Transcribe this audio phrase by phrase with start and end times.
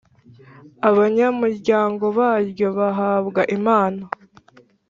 [0.89, 4.03] abanyamuryango baryo bahabwa impano